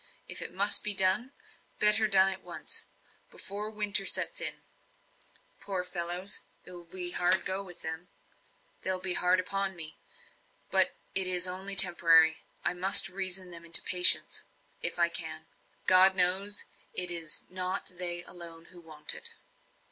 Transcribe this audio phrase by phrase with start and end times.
[0.27, 1.31] If it must be done
[1.79, 2.85] better done at once,
[3.29, 4.63] before winter sets in.
[5.59, 6.41] Poor fellows!
[6.65, 8.07] it will go hard with them
[8.81, 9.99] they'll be hard upon me.
[10.71, 14.45] But it is only temporary; I must reason them into patience,
[14.81, 15.45] if I can;
[15.85, 16.65] God knows,
[16.95, 19.29] it is not they alone who want it."